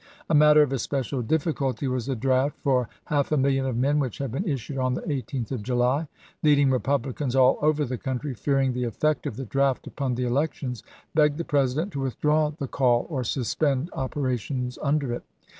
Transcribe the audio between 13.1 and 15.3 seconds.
or suspend operations under it.